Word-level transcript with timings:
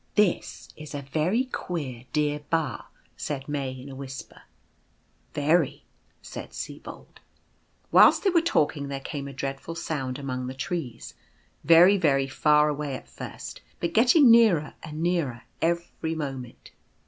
"This 0.15 0.69
is 0.75 0.95
a 0.95 1.03
very 1.03 1.43
queer 1.43 2.05
dear 2.11 2.41
Ba!" 2.49 2.85
said 3.17 3.47
May, 3.47 3.69
in 3.73 3.87
a 3.87 3.93
whisper. 3.93 4.41
"Very," 5.35 5.83
said 6.23 6.53
Sibold. 6.53 7.19
Whilst 7.91 8.23
they 8.23 8.31
were 8.31 8.41
talking 8.41 8.87
there 8.87 8.99
came 8.99 9.27
a 9.27 9.31
dreadful 9.31 9.75
sound 9.75 10.17
among 10.17 10.47
the 10.47 10.55
trees, 10.55 11.13
very 11.63 11.97
very 11.97 12.25
far 12.27 12.67
away 12.67 12.95
at 12.95 13.07
first, 13.07 13.61
but 13.79 13.93
getting 13.93 14.31
nearer 14.31 14.73
and 14.81 15.03
nearer 15.03 15.43
every 15.61 16.15
moment. 16.15 16.71